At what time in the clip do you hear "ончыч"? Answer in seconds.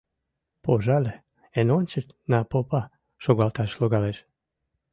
1.77-2.07